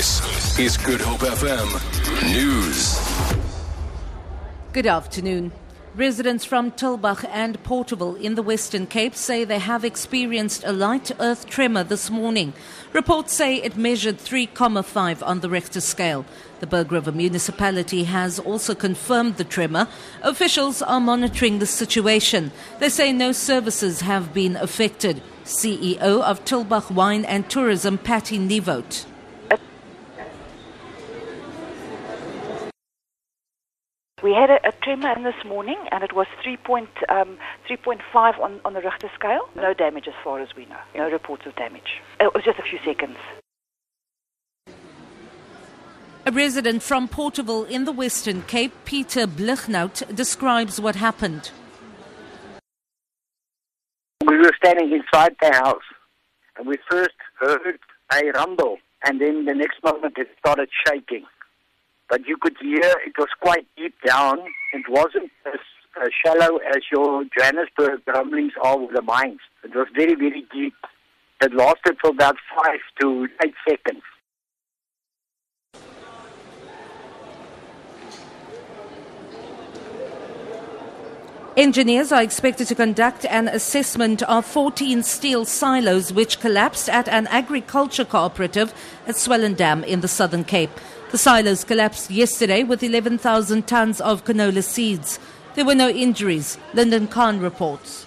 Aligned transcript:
This 0.00 0.58
is 0.58 0.76
Good 0.78 1.02
Hope 1.02 1.20
FM 1.20 1.68
News. 2.32 2.98
Good 4.72 4.86
afternoon. 4.86 5.52
Residents 5.94 6.42
from 6.42 6.70
Tulbagh 6.72 7.28
and 7.30 7.62
Porterville 7.64 8.14
in 8.14 8.34
the 8.34 8.42
Western 8.42 8.86
Cape 8.86 9.14
say 9.14 9.44
they 9.44 9.58
have 9.58 9.84
experienced 9.84 10.64
a 10.64 10.72
light 10.72 11.12
earth 11.20 11.44
tremor 11.44 11.84
this 11.84 12.08
morning. 12.08 12.54
Reports 12.94 13.34
say 13.34 13.56
it 13.56 13.76
measured 13.76 14.16
3,5 14.16 15.22
on 15.22 15.40
the 15.40 15.50
Richter 15.50 15.82
scale. 15.82 16.24
The 16.60 16.66
Berg 16.66 16.90
River 16.92 17.12
municipality 17.12 18.04
has 18.04 18.38
also 18.38 18.74
confirmed 18.74 19.36
the 19.36 19.44
tremor. 19.44 19.86
Officials 20.22 20.80
are 20.80 21.00
monitoring 21.00 21.58
the 21.58 21.66
situation. 21.66 22.52
They 22.78 22.88
say 22.88 23.12
no 23.12 23.32
services 23.32 24.00
have 24.00 24.32
been 24.32 24.56
affected. 24.56 25.20
CEO 25.44 26.00
of 26.00 26.42
Tulbagh 26.46 26.90
Wine 26.90 27.26
and 27.26 27.50
Tourism, 27.50 27.98
Patty 27.98 28.38
Nevote. 28.38 29.04
We 34.22 34.34
had 34.34 34.50
a, 34.50 34.68
a 34.68 34.72
tremor 34.82 35.12
in 35.16 35.22
this 35.22 35.44
morning, 35.46 35.78
and 35.90 36.04
it 36.04 36.12
was 36.12 36.26
3 36.42 36.58
point, 36.58 36.90
um, 37.08 37.38
3.5 37.68 38.38
on, 38.38 38.60
on 38.66 38.74
the 38.74 38.82
Richter 38.82 39.10
scale. 39.14 39.48
No 39.56 39.72
damage 39.72 40.06
as 40.06 40.14
far 40.22 40.40
as 40.40 40.48
we 40.54 40.66
know. 40.66 40.76
No 40.94 41.10
reports 41.10 41.46
of 41.46 41.56
damage. 41.56 42.00
It 42.20 42.34
was 42.34 42.44
just 42.44 42.58
a 42.58 42.62
few 42.62 42.78
seconds. 42.84 43.16
A 46.26 46.32
resident 46.32 46.82
from 46.82 47.08
Porterville 47.08 47.64
in 47.64 47.86
the 47.86 47.92
Western 47.92 48.42
Cape, 48.42 48.72
Peter 48.84 49.26
Blichnout, 49.26 50.14
describes 50.14 50.78
what 50.78 50.96
happened. 50.96 51.50
We 54.26 54.36
were 54.36 54.52
standing 54.62 54.92
inside 54.92 55.34
the 55.40 55.54
house, 55.54 55.82
and 56.58 56.68
we 56.68 56.76
first 56.90 57.16
heard 57.38 57.78
a 58.12 58.30
rumble, 58.32 58.76
and 59.02 59.18
then 59.18 59.46
the 59.46 59.54
next 59.54 59.82
moment 59.82 60.18
it 60.18 60.28
started 60.38 60.68
shaking 60.86 61.24
but 62.10 62.26
you 62.26 62.36
could 62.36 62.56
hear 62.60 62.82
it 63.06 63.16
was 63.16 63.28
quite 63.40 63.66
deep 63.76 63.94
down. 64.04 64.40
It 64.74 64.84
wasn't 64.88 65.30
as, 65.46 65.60
shallow 66.24 66.58
as 66.58 66.82
your 66.92 67.24
Johannesburg 67.36 68.00
rumblings 68.06 68.52
are 68.62 68.78
with 68.78 68.94
the 68.94 69.02
mines. 69.02 69.40
It 69.62 69.74
was 69.74 69.86
very, 69.94 70.14
very 70.16 70.44
deep. 70.52 70.74
It 71.40 71.54
lasted 71.54 71.96
for 72.00 72.10
about 72.10 72.36
five 72.54 72.80
to 73.00 73.28
eight 73.44 73.54
seconds. 73.68 74.02
Engineers 81.56 82.10
are 82.12 82.22
expected 82.22 82.66
to 82.68 82.74
conduct 82.74 83.26
an 83.26 83.48
assessment 83.48 84.22
of 84.22 84.46
14 84.46 85.02
steel 85.02 85.44
silos 85.44 86.12
which 86.12 86.40
collapsed 86.40 86.88
at 86.88 87.08
an 87.08 87.26
agriculture 87.26 88.04
cooperative 88.04 88.72
at 89.06 89.16
Swellendam 89.16 89.84
in 89.84 90.00
the 90.00 90.08
Southern 90.08 90.44
Cape. 90.44 90.70
The 91.10 91.18
silos 91.18 91.64
collapsed 91.64 92.12
yesterday 92.12 92.62
with 92.62 92.84
11,000 92.84 93.66
tons 93.66 94.00
of 94.00 94.24
canola 94.24 94.62
seeds. 94.62 95.18
There 95.56 95.64
were 95.64 95.74
no 95.74 95.88
injuries, 95.88 96.56
Lyndon 96.72 97.08
Khan 97.08 97.40
reports. 97.40 98.06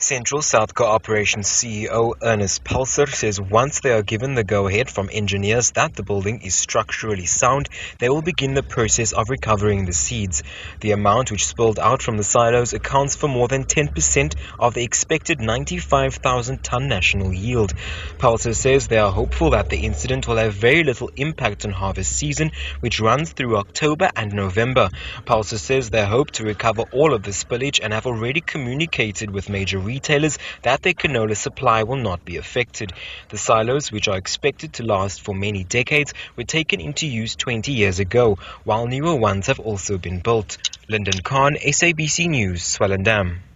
Central 0.00 0.42
South 0.42 0.76
Cooperation 0.76 1.42
CEO 1.42 2.14
Ernest 2.22 2.62
Pulser 2.62 3.08
says 3.08 3.40
once 3.40 3.80
they 3.80 3.90
are 3.90 4.04
given 4.04 4.34
the 4.34 4.44
go 4.44 4.68
ahead 4.68 4.88
from 4.88 5.10
engineers 5.12 5.72
that 5.72 5.96
the 5.96 6.04
building 6.04 6.40
is 6.42 6.54
structurally 6.54 7.26
sound, 7.26 7.68
they 7.98 8.08
will 8.08 8.22
begin 8.22 8.54
the 8.54 8.62
process 8.62 9.10
of 9.10 9.28
recovering 9.28 9.86
the 9.86 9.92
seeds. 9.92 10.44
The 10.78 10.92
amount 10.92 11.32
which 11.32 11.48
spilled 11.48 11.80
out 11.80 12.00
from 12.00 12.16
the 12.16 12.22
silos 12.22 12.74
accounts 12.74 13.16
for 13.16 13.26
more 13.26 13.48
than 13.48 13.64
10% 13.64 14.36
of 14.60 14.74
the 14.74 14.84
expected 14.84 15.40
95,000 15.40 16.62
ton 16.62 16.86
national 16.86 17.32
yield. 17.32 17.74
Pulser 18.18 18.54
says 18.54 18.86
they 18.86 18.98
are 18.98 19.10
hopeful 19.10 19.50
that 19.50 19.68
the 19.68 19.84
incident 19.84 20.28
will 20.28 20.36
have 20.36 20.54
very 20.54 20.84
little 20.84 21.10
impact 21.16 21.64
on 21.64 21.72
harvest 21.72 22.12
season, 22.12 22.52
which 22.78 23.00
runs 23.00 23.32
through 23.32 23.56
October 23.56 24.10
and 24.14 24.32
November. 24.32 24.90
Pulser 25.26 25.58
says 25.58 25.90
they 25.90 26.06
hope 26.06 26.30
to 26.30 26.44
recover 26.44 26.84
all 26.92 27.12
of 27.14 27.24
the 27.24 27.32
spillage 27.32 27.80
and 27.82 27.92
have 27.92 28.06
already 28.06 28.40
communicated 28.40 29.32
with 29.32 29.48
major 29.48 29.87
retailers 29.88 30.38
that 30.62 30.82
their 30.82 30.92
canola 30.92 31.36
supply 31.36 31.82
will 31.82 31.96
not 31.96 32.24
be 32.24 32.36
affected. 32.36 32.92
The 33.30 33.38
silos, 33.38 33.90
which 33.90 34.06
are 34.06 34.16
expected 34.16 34.74
to 34.74 34.84
last 34.84 35.20
for 35.20 35.34
many 35.34 35.64
decades, 35.64 36.14
were 36.36 36.44
taken 36.44 36.80
into 36.80 37.06
use 37.06 37.34
20 37.34 37.72
years 37.72 37.98
ago, 37.98 38.38
while 38.64 38.86
newer 38.86 39.16
ones 39.16 39.48
have 39.48 39.58
also 39.58 39.98
been 39.98 40.20
built. 40.20 40.58
Lyndon 40.88 41.20
Khan, 41.22 41.56
SABC 41.56 42.28
News, 42.28 42.62
Swellendam. 42.62 43.47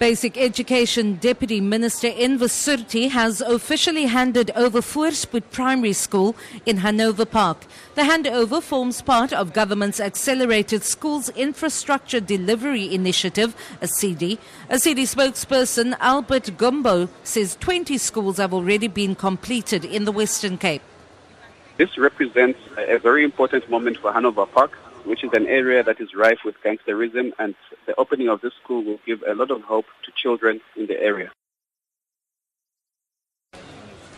Basic 0.00 0.36
Education 0.36 1.14
Deputy 1.14 1.60
Minister 1.60 2.08
Enver 2.08 2.48
Surti 2.48 3.10
has 3.10 3.40
officially 3.40 4.06
handed 4.06 4.50
over 4.56 4.80
Voorspoed 4.80 5.44
Primary 5.52 5.92
School 5.92 6.34
in 6.66 6.78
Hanover 6.78 7.24
Park. 7.24 7.64
The 7.94 8.02
handover 8.02 8.60
forms 8.60 9.02
part 9.02 9.32
of 9.32 9.52
government's 9.52 10.00
Accelerated 10.00 10.82
Schools 10.82 11.28
Infrastructure 11.30 12.18
Delivery 12.18 12.92
Initiative, 12.92 13.54
ASIDI. 13.80 14.38
A 14.68 14.80
CD 14.80 15.04
spokesperson 15.04 15.96
Albert 16.00 16.58
Gumbo 16.58 17.08
says 17.22 17.56
20 17.60 17.96
schools 17.96 18.38
have 18.38 18.52
already 18.52 18.88
been 18.88 19.14
completed 19.14 19.84
in 19.84 20.06
the 20.06 20.12
Western 20.12 20.58
Cape. 20.58 20.82
This 21.76 21.96
represents 21.96 22.58
a 22.76 22.98
very 22.98 23.22
important 23.22 23.70
moment 23.70 23.98
for 23.98 24.12
Hanover 24.12 24.46
Park 24.46 24.76
which 25.04 25.24
is 25.24 25.30
an 25.34 25.46
area 25.46 25.82
that 25.82 26.00
is 26.00 26.08
rife 26.14 26.38
with 26.44 26.54
gangsterism, 26.64 27.32
and 27.38 27.54
the 27.86 27.94
opening 27.98 28.28
of 28.28 28.40
this 28.40 28.52
school 28.62 28.82
will 28.84 29.00
give 29.06 29.22
a 29.22 29.34
lot 29.34 29.50
of 29.50 29.62
hope 29.62 29.86
to 30.04 30.12
children 30.16 30.60
in 30.76 30.86
the 30.86 31.00
area. 31.00 31.30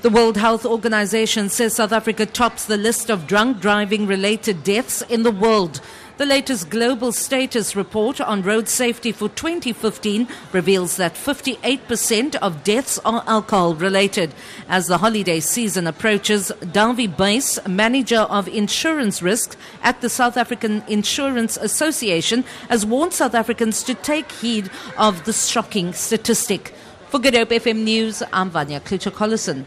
The 0.03 0.11
World 0.11 0.37
Health 0.37 0.65
Organization 0.65 1.49
says 1.49 1.75
South 1.75 1.91
Africa 1.91 2.27
tops 2.27 2.67
the 2.67 2.77
list 2.77 3.11
of 3.11 3.27
drunk 3.27 3.61
driving 3.61 4.07
related 4.07 4.63
deaths 4.63 5.03
in 5.03 5.25
the 5.25 5.33
world. 5.33 5.81
The 6.19 6.25
latest 6.25 6.71
global 6.71 7.13
status 7.13 7.77
report 7.77 8.23
on 8.23 8.41
road 8.41 8.69
safety 8.69 9.13
for 9.13 9.29
2015 9.29 10.27
reveals 10.51 10.97
that 10.97 11.13
58% 11.13 12.37
of 12.37 12.65
deaths 12.65 12.99
are 13.05 13.23
alcohol 13.27 13.75
related. 13.75 14.33
As 14.67 14.87
the 14.87 14.97
holiday 14.97 15.41
season 15.41 15.87
approaches, 15.87 16.51
Davy 16.73 17.07
Base, 17.07 17.59
manager 17.69 18.21
of 18.21 18.49
insurance 18.49 19.21
risk 19.21 19.59
at 19.83 20.01
the 20.01 20.09
South 20.09 20.39
African 20.39 20.83
Insurance 20.89 21.59
Association, 21.59 22.45
has 22.71 22.87
warned 22.87 23.13
South 23.13 23.35
Africans 23.35 23.83
to 23.83 23.93
take 23.93 24.33
heed 24.33 24.71
of 24.97 25.27
the 25.27 25.35
shocking 25.35 25.93
statistic. 25.93 26.73
For 27.11 27.19
Good 27.19 27.35
Hope 27.35 27.51
FM 27.51 27.85
News, 27.85 28.23
I'm 28.33 28.49
Vanya 28.49 28.81
Klitschko-Collison. 28.81 29.67